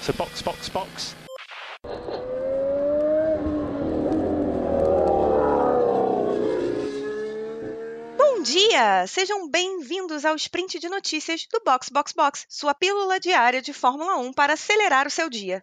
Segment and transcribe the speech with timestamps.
[0.00, 1.16] So box, box, box.
[8.16, 9.06] Bom dia!
[9.06, 14.16] Sejam bem-vindos ao sprint de notícias do Box Box Box, sua pílula diária de Fórmula
[14.16, 15.60] 1 para acelerar o seu dia.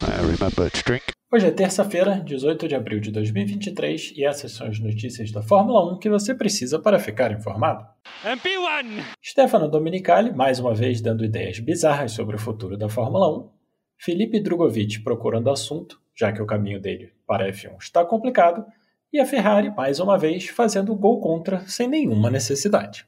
[1.32, 5.93] Hoje é terça-feira, 18 de abril de 2023, e essas são as notícias da Fórmula
[5.93, 7.86] 1 que você precisa para ficar informado.
[8.23, 9.04] MP1!
[9.21, 13.55] Stefano Domenicali, mais uma vez dando ideias bizarras sobre o futuro da Fórmula 1.
[13.98, 18.66] Felipe Drogovic procurando assunto, já que o caminho dele para a F1 está complicado.
[19.12, 23.08] E a Ferrari, mais uma vez, fazendo gol contra sem nenhuma necessidade.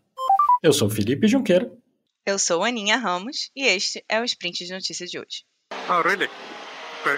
[0.64, 1.72] Eu sou Felipe Junqueira.
[2.26, 5.44] Eu sou Aninha Ramos e este é o sprint de notícias de hoje.
[5.90, 6.30] Oh, really?
[7.02, 7.18] Okay.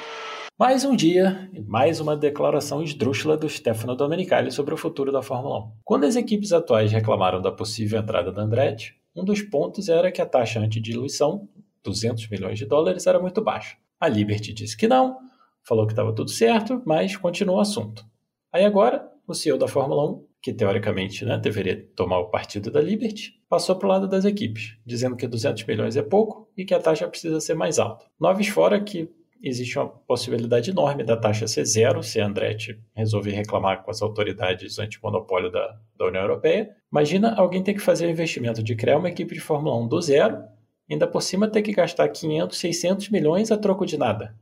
[0.60, 5.22] Mais um dia e mais uma declaração esdrúxula do Stefano Domenicali sobre o futuro da
[5.22, 5.72] Fórmula 1.
[5.86, 10.22] Quando as equipes atuais reclamaram da possível entrada da Andretti, um dos pontos era que
[10.22, 11.48] a taxa antidiluição,
[11.84, 13.78] 200 milhões de dólares, era muito baixa.
[14.00, 15.18] A Liberty disse que não,
[15.64, 18.06] falou que estava tudo certo, mas continuou o assunto.
[18.52, 22.82] Aí agora, o CEO da Fórmula 1, que teoricamente né, deveria tomar o partido da
[22.82, 26.74] Liberty, passou para o lado das equipes, dizendo que 200 milhões é pouco e que
[26.74, 28.06] a taxa precisa ser mais alta.
[28.20, 29.10] Noves fora que
[29.42, 34.02] existe uma possibilidade enorme da taxa ser zero se a Andretti resolver reclamar com as
[34.02, 36.70] autoridades antimonopólio da, da União Europeia.
[36.92, 40.02] Imagina alguém ter que fazer o investimento de criar uma equipe de Fórmula 1 do
[40.02, 40.44] zero,
[40.90, 44.36] ainda por cima ter que gastar 500, 600 milhões a troco de nada.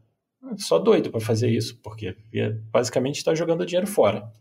[0.58, 2.16] Só doido para fazer isso, porque
[2.72, 4.32] basicamente está jogando dinheiro fora.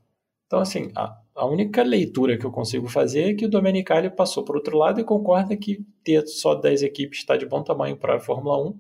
[0.46, 4.44] Então, assim, a, a, única leitura que eu consigo fazer é que o Domenicali passou
[4.44, 8.16] por outro lado e concorda que ter só 10 equipes está de bom tamanho para
[8.16, 8.78] a Fórmula 1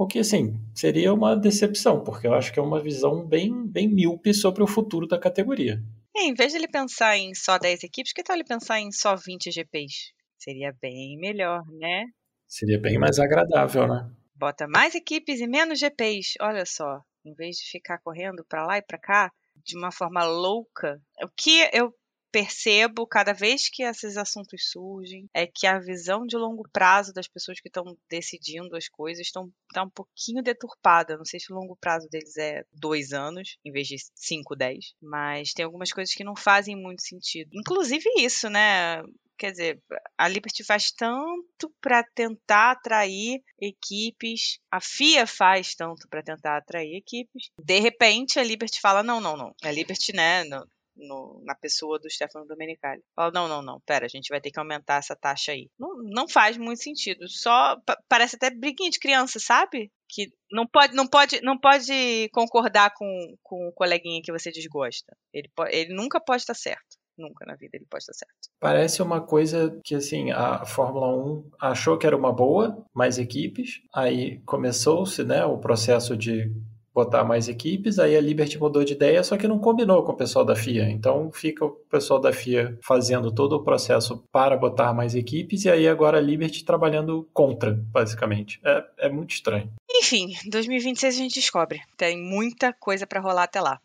[0.00, 3.86] o que, assim, seria uma decepção, porque eu acho que é uma visão bem, bem
[3.86, 5.78] míope sobre o futuro da categoria.
[6.16, 8.90] É, em vez de ele pensar em só 10 equipes, que tal ele pensar em
[8.90, 10.14] só 20 GPs?
[10.38, 12.06] Seria bem melhor, né?
[12.50, 14.10] Seria bem mais agradável, né?
[14.34, 16.34] Bota mais equipes e menos GPs.
[16.40, 19.32] Olha só, em vez de ficar correndo para lá e para cá
[19.64, 21.00] de uma forma louca.
[21.22, 21.94] O que eu
[22.32, 27.28] percebo cada vez que esses assuntos surgem é que a visão de longo prazo das
[27.28, 31.16] pessoas que estão decidindo as coisas estão tá um pouquinho deturpada.
[31.16, 34.92] Não sei se o longo prazo deles é dois anos em vez de cinco, dez,
[35.00, 37.50] mas tem algumas coisas que não fazem muito sentido.
[37.52, 39.02] Inclusive isso, né?
[39.40, 39.82] Quer dizer,
[40.18, 46.94] a Liberty faz tanto para tentar atrair equipes, a FIA faz tanto para tentar atrair
[46.94, 47.48] equipes.
[47.58, 49.54] De repente, a Liberty fala: não, não, não.
[49.64, 50.44] A Liberty, né?
[50.44, 50.62] Não,
[50.94, 53.02] no, na pessoa do Stefano Domenicali.
[53.16, 55.70] Fala, não, não, não, pera, a gente vai ter que aumentar essa taxa aí.
[55.78, 57.26] Não, não faz muito sentido.
[57.26, 57.78] Só
[58.10, 59.90] parece até briguinha de criança, sabe?
[60.06, 65.16] Que não pode, não pode, não pode concordar com, com o coleguinha que você desgosta.
[65.32, 66.99] Ele, ele nunca pode estar certo.
[67.20, 68.34] Nunca na vida ele pode estar certo.
[68.58, 73.82] Parece uma coisa que, assim, a Fórmula 1 achou que era uma boa, mais equipes.
[73.94, 76.50] Aí começou-se, né, o processo de
[76.92, 80.16] botar mais equipes, aí a Liberty mudou de ideia, só que não combinou com o
[80.16, 80.90] pessoal da FIA.
[80.90, 85.70] Então fica o pessoal da FIA fazendo todo o processo para botar mais equipes, e
[85.70, 88.60] aí agora a Liberty trabalhando contra, basicamente.
[88.64, 89.70] É, é muito estranho.
[89.88, 91.80] Enfim, 2026 a gente descobre.
[91.96, 93.80] Tem muita coisa para rolar até lá.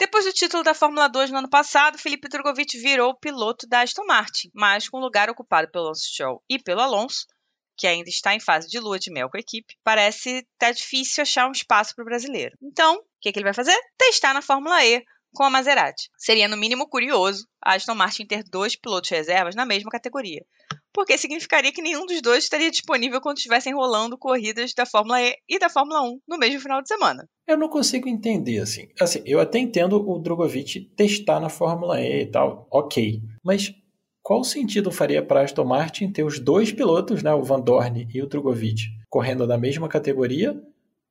[0.00, 4.06] Depois do título da Fórmula 2 no ano passado, Felipe Drogovic virou piloto da Aston
[4.06, 7.26] Martin, mas com o lugar ocupado pelo Lance Stroll e pelo Alonso,
[7.76, 10.72] que ainda está em fase de lua de mel com a equipe, parece estar tá
[10.72, 12.56] difícil achar um espaço para o brasileiro.
[12.62, 13.76] Então, o que, que ele vai fazer?
[13.98, 16.08] Testar na Fórmula E com a Maserati.
[16.16, 20.46] Seria, no mínimo, curioso a Aston Martin ter dois pilotos reservas na mesma categoria,
[20.92, 25.36] porque significaria que nenhum dos dois estaria disponível quando estivessem rolando corridas da Fórmula E
[25.48, 27.26] e da Fórmula 1 no mesmo final de semana.
[27.46, 28.88] Eu não consigo entender, assim.
[29.00, 33.22] assim eu até entendo o Drogovic testar na Fórmula E e tal, ok.
[33.44, 33.72] Mas
[34.22, 38.22] qual sentido faria para Aston Martin ter os dois pilotos, né, o Van Dorn e
[38.22, 40.60] o Drogovic, correndo na mesma categoria,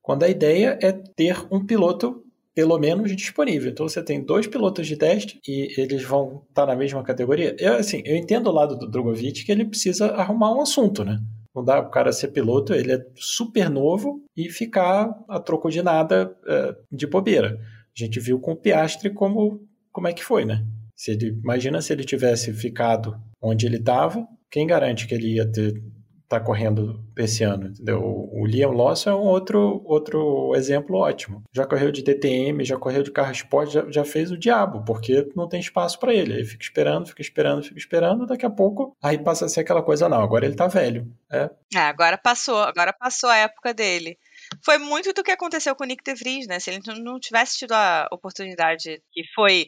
[0.02, 2.24] quando a ideia é ter um piloto
[2.56, 3.72] pelo menos disponível.
[3.72, 7.56] Então você tem dois pilotos de teste e eles vão estar na mesma categoria.
[7.60, 11.20] Eu, assim, eu entendo o lado do Drogovic que ele precisa arrumar um assunto, né?
[11.56, 15.82] Não dá o cara ser piloto, ele é super novo e ficar a troco de
[15.82, 17.60] nada é, de bobeira.
[17.98, 19.62] A gente viu com o Piastri como,
[19.92, 20.66] como é que foi, né?
[20.96, 25.50] Se ele, imagina se ele tivesse ficado onde ele estava, quem garante que ele ia
[25.50, 25.82] ter
[26.30, 28.00] tá correndo esse ano, entendeu?
[28.02, 31.44] O Liam Lawson é um outro, outro exemplo ótimo.
[31.52, 35.28] Já correu de DTM, já correu de carro esporte, já, já fez o diabo, porque
[35.36, 36.36] não tem espaço para ele.
[36.36, 39.82] Aí fica esperando, fica esperando, fica esperando, daqui a pouco aí passa a ser aquela
[39.82, 41.12] coisa, não, agora ele tá velho.
[41.32, 44.18] É, é agora passou, agora passou a época dele
[44.64, 46.60] foi muito do que aconteceu com o Nick DeVries, né?
[46.60, 49.68] Se ele não tivesse tido a oportunidade que foi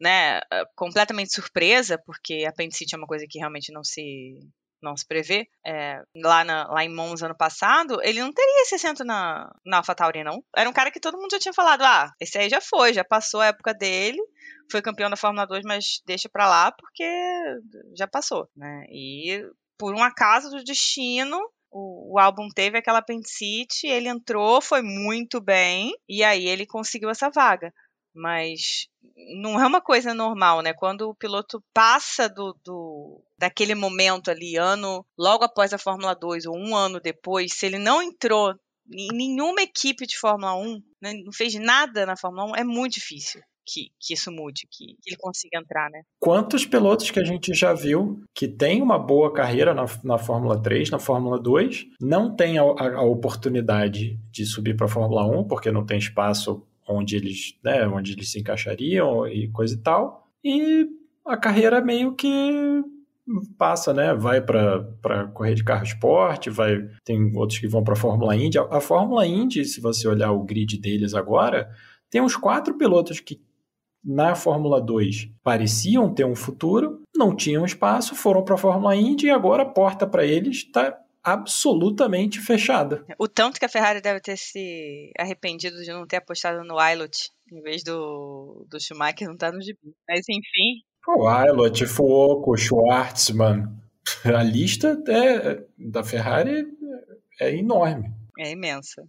[0.00, 0.40] né,
[0.76, 4.38] completamente surpresa, porque apendicite é uma coisa que realmente não se
[4.82, 8.74] não se prevê, é, lá, na, lá em Monza ano passado, ele não teria esse
[8.76, 10.42] assento na, na AlphaTauri, não.
[10.56, 13.04] Era um cara que todo mundo já tinha falado, ah, esse aí já foi, já
[13.04, 14.18] passou a época dele,
[14.70, 17.04] foi campeão da Fórmula 2, mas deixa pra lá porque
[17.96, 18.84] já passou, né?
[18.90, 19.44] E
[19.78, 21.38] por um acaso do destino,
[21.70, 27.10] o, o, álbum teve aquela apendicite, ele entrou, foi muito bem, e aí ele conseguiu
[27.10, 27.72] essa vaga.
[28.18, 28.88] Mas
[29.40, 30.72] não é uma coisa normal, né?
[30.72, 36.46] Quando o piloto passa do, do daquele momento ali, ano logo após a Fórmula 2
[36.46, 38.54] ou um ano depois, se ele não entrou
[38.90, 42.94] em nenhuma equipe de Fórmula 1, né, não fez nada na Fórmula 1, é muito
[42.94, 43.40] difícil.
[43.70, 46.00] Que, que, isso mude, que, que, ele consiga entrar, né?
[46.18, 50.58] Quantos pilotos que a gente já viu que tem uma boa carreira na, na Fórmula
[50.62, 55.26] 3, na Fórmula 2, não tem a, a, a oportunidade de subir para a Fórmula
[55.26, 59.78] 1, porque não tem espaço onde eles, né, onde eles se encaixariam e coisa e
[59.78, 60.28] tal.
[60.42, 60.86] E
[61.26, 62.82] a carreira meio que
[63.58, 64.14] passa, né?
[64.14, 68.58] Vai para correr de carro esporte, vai tem outros que vão para a Fórmula Indy.
[68.58, 71.70] A Fórmula Indy, se você olhar o grid deles agora,
[72.10, 73.40] tem uns quatro pilotos que
[74.02, 79.26] na Fórmula 2 pareciam ter um futuro, não tinham espaço, foram para a Fórmula Indy
[79.26, 83.04] e agora a porta para eles está absolutamente fechada.
[83.18, 87.30] O tanto que a Ferrari deve ter se arrependido de não ter apostado no Ilot
[87.52, 89.78] em vez do, do Schumacher não estar tá no gibi.
[90.08, 90.82] Mas enfim.
[91.06, 93.68] O Ilot, Fuoco, Schwartzman.
[94.24, 96.66] A lista é, da Ferrari
[97.40, 98.10] é enorme.
[98.38, 99.06] É imensa.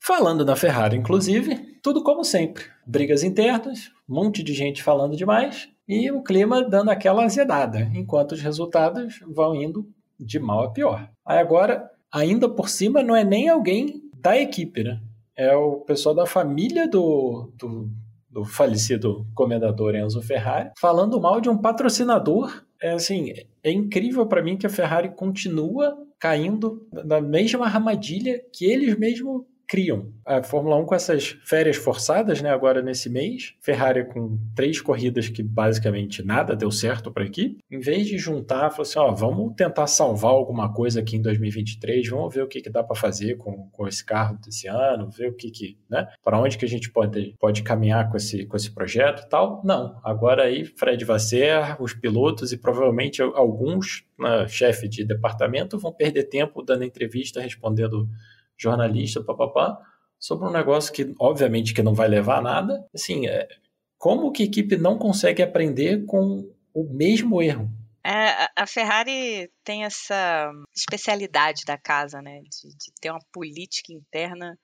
[0.00, 2.64] Falando na Ferrari, inclusive, tudo como sempre.
[2.86, 8.32] Brigas internas, um monte de gente falando demais e o clima dando aquela azedada, enquanto
[8.32, 11.08] os resultados vão indo de mal a pior.
[11.24, 15.00] Aí agora, ainda por cima, não é nem alguém da equipe, né?
[15.36, 17.88] É o pessoal da família do, do,
[18.28, 22.64] do falecido comendador Enzo Ferrari falando mal de um patrocinador.
[22.80, 23.32] É assim,
[23.62, 29.44] é incrível para mim que a Ferrari continua caindo na mesma armadilha que eles mesmos
[29.68, 30.10] criam.
[30.24, 35.28] A Fórmula 1 com essas férias forçadas, né, agora nesse mês, Ferrari com três corridas
[35.28, 39.54] que basicamente nada deu certo para aqui, em vez de juntar, falou assim, ó, vamos
[39.54, 43.36] tentar salvar alguma coisa aqui em 2023, vamos ver o que, que dá para fazer
[43.36, 46.68] com, com esse carro desse ano, ver o que que, né, para onde que a
[46.68, 49.60] gente pode, pode caminhar com esse, com esse projeto e tal.
[49.64, 55.92] Não, agora aí Fred Vasser, os pilotos e provavelmente alguns né, chefe de departamento vão
[55.92, 58.08] perder tempo dando entrevista, respondendo
[58.58, 59.78] jornalista, papapá,
[60.18, 62.88] sobre um negócio que, obviamente, que não vai levar a nada.
[62.94, 63.48] Assim, é,
[63.96, 67.70] como que a equipe não consegue aprender com o mesmo erro?
[68.04, 74.58] É, a Ferrari tem essa especialidade da casa, né, de, de, ter uma política interna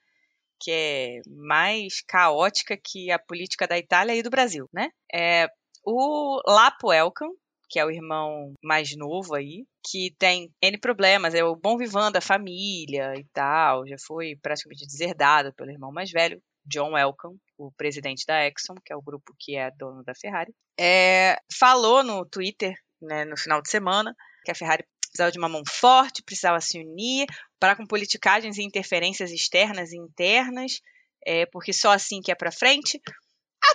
[0.61, 4.89] que é mais caótica que a política da Itália e do Brasil, né?
[5.13, 5.49] É,
[5.85, 7.29] o Lapo Elkan,
[7.75, 12.13] que é o irmão mais novo aí, que tem N problemas, é o bom vivant
[12.13, 17.73] da família e tal, já foi praticamente deserdado pelo irmão mais velho, John Elkann, o
[17.73, 22.25] presidente da Exxon, que é o grupo que é dono da Ferrari, é, falou no
[22.25, 26.61] Twitter, né, no final de semana, que a Ferrari precisava de uma mão forte, precisava
[26.61, 27.27] se unir,
[27.59, 30.81] parar com politicagens e interferências externas e internas,
[31.27, 33.01] é, porque só assim que é para frente.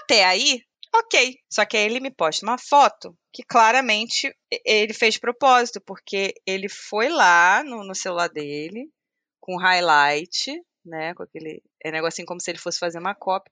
[0.01, 0.61] Até aí,
[0.93, 1.35] Ok.
[1.49, 4.33] Só que aí ele me posta uma foto que claramente
[4.65, 8.89] ele fez propósito, porque ele foi lá no, no celular dele,
[9.39, 11.13] com highlight, né?
[11.13, 13.51] Com aquele é negocinho como se ele fosse fazer uma cópia,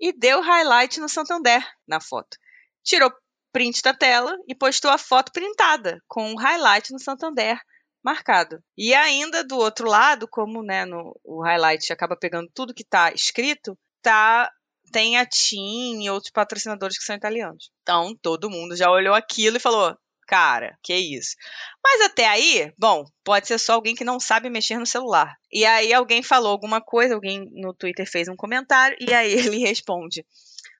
[0.00, 2.36] e deu highlight no Santander na foto.
[2.82, 3.12] Tirou
[3.52, 7.60] print da tela e postou a foto printada, com o highlight no Santander
[8.02, 8.62] marcado.
[8.76, 13.12] E ainda do outro lado, como né, no, o highlight acaba pegando tudo que está
[13.12, 14.50] escrito, tá
[14.90, 17.70] tem a TIM e outros patrocinadores que são italianos.
[17.82, 19.96] Então, todo mundo já olhou aquilo e falou:
[20.30, 21.34] cara, que isso.
[21.82, 25.34] Mas até aí, bom, pode ser só alguém que não sabe mexer no celular.
[25.52, 29.58] E aí alguém falou alguma coisa, alguém no Twitter fez um comentário, e aí ele
[29.58, 30.24] responde: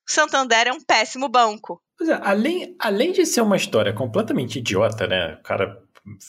[0.09, 1.83] o Santander é um péssimo banco.
[2.01, 5.35] É, além, além de ser uma história completamente idiota, né?
[5.35, 5.83] O cara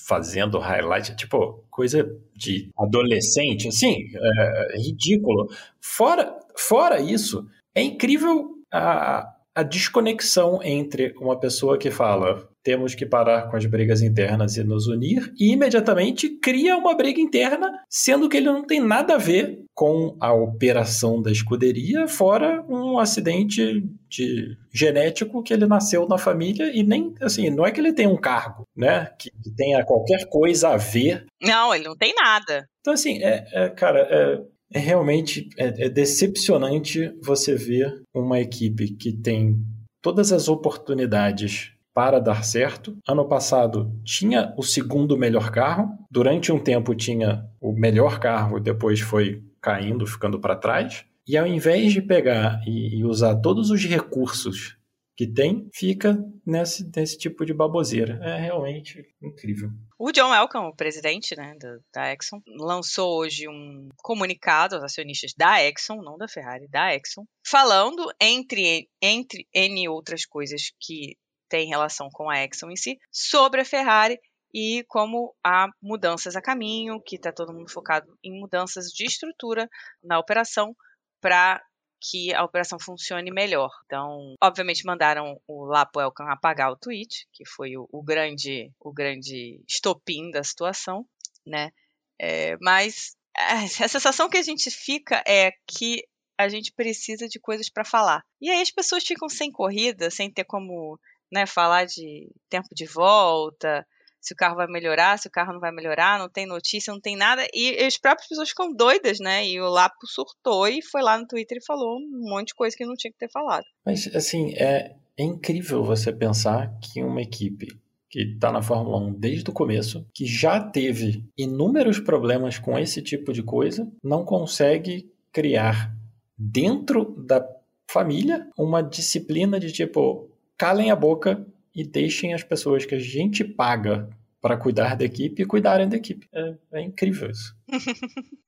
[0.08, 5.48] fazendo highlight, tipo, coisa de adolescente, assim, é, ridículo.
[5.80, 13.06] Fora, fora isso, é incrível a, a desconexão entre uma pessoa que fala temos que
[13.06, 18.30] parar com as brigas internas e nos unir, e imediatamente cria uma briga interna, sendo
[18.30, 23.84] que ele não tem nada a ver com a operação da escuderia, fora um acidente
[24.08, 28.10] de genético que ele nasceu na família e nem assim, não é que ele tenha
[28.10, 31.25] um cargo, né, que, que tenha qualquer coisa a ver.
[31.42, 32.68] Não, ele não tem nada.
[32.80, 34.42] Então assim, é, é cara, é,
[34.74, 39.60] é realmente é, é decepcionante você ver uma equipe que tem
[40.01, 42.98] todas as oportunidades para dar certo.
[43.08, 49.00] Ano passado tinha o segundo melhor carro, durante um tempo tinha o melhor carro depois
[49.00, 51.06] foi caindo, ficando para trás.
[51.28, 54.78] E ao invés de pegar e, e usar todos os recursos
[55.22, 58.20] que tem, fica nesse, nesse tipo de baboseira.
[58.24, 59.70] É realmente incrível.
[60.00, 65.36] O John Elkann, o presidente né, da, da, Exxon, lançou hoje um comunicado aos acionistas
[65.38, 71.16] da Exxon, não da Ferrari, da Exxon, falando, entre, entre N outras coisas que
[71.48, 74.20] tem relação com a Exxon em si, sobre a Ferrari
[74.51, 79.70] e como há mudanças a caminho, que está todo mundo focado em mudanças de estrutura
[80.04, 80.75] na operação
[81.22, 81.62] para
[82.01, 83.70] que a operação funcione melhor.
[83.86, 88.91] Então, obviamente mandaram o Lapo Elkan apagar o tweet, que foi o, o grande o
[88.91, 91.05] grande estopim da situação,
[91.46, 91.72] né?
[92.20, 96.03] É, mas a sensação que a gente fica é que
[96.38, 98.24] a gente precisa de coisas para falar.
[98.41, 101.00] E aí as pessoas ficam sem corrida, sem ter como
[101.31, 103.86] né, falar de tempo de volta,
[104.22, 107.01] se o carro vai melhorar, se o carro não vai melhorar, não tem notícia, não
[107.01, 107.46] tem nada.
[107.54, 109.46] E as próprias pessoas ficam doidas, né?
[109.48, 112.78] E o Lapo surtou e foi lá no Twitter e falou um monte de coisa
[112.78, 113.66] que não tinha que ter falado.
[113.84, 119.13] Mas, assim, é, é incrível você pensar que uma equipe que está na Fórmula 1
[119.13, 125.10] desde o começo, que já teve inúmeros problemas com esse tipo de coisa, não consegue
[125.32, 125.96] criar
[126.38, 127.48] dentro da
[127.90, 133.44] família uma disciplina de tipo, calem a boca e deixem as pessoas que a gente
[133.44, 134.10] paga
[134.42, 136.28] para cuidar da equipe e cuidarem da equipe.
[136.34, 137.56] É, é incrível isso.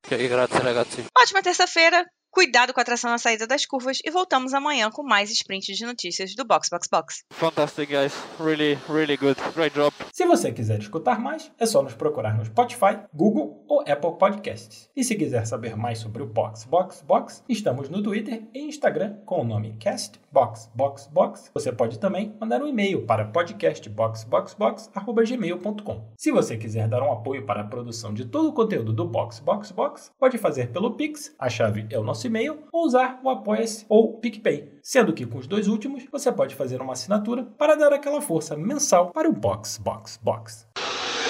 [1.18, 2.06] Ótima terça-feira.
[2.34, 5.86] Cuidado com a tração na saída das curvas e voltamos amanhã com mais sprints de
[5.86, 7.24] notícias do Box Box Box.
[7.30, 8.12] Fantastic, guys.
[8.40, 9.40] Really, really good.
[9.54, 9.94] Great job.
[10.12, 14.90] Se você quiser escutar mais, é só nos procurar no Spotify, Google ou Apple Podcasts.
[14.96, 19.18] E se quiser saber mais sobre o Box Box Box, estamos no Twitter e Instagram
[19.28, 21.52] com o nome Cast Box Box Box.
[21.54, 26.14] Você pode também mandar um e-mail para podcastboxboxbox@gmail.com.
[26.18, 29.40] Se você quiser dar um apoio para a produção de todo o conteúdo do Box
[29.40, 31.36] Box Box, pode fazer pelo Pix.
[31.38, 34.72] A chave é o nosso nosso e-mail ou usar o Apoia-se ou PicPay.
[34.82, 38.56] Sendo que com os dois últimos você pode fazer uma assinatura para dar aquela força
[38.56, 40.68] mensal para o Box Box Box.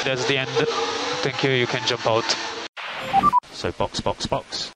[0.04, 0.52] That's the end.
[1.24, 1.54] Thank you.
[1.54, 2.26] You can jump out.
[3.54, 4.74] So box box box.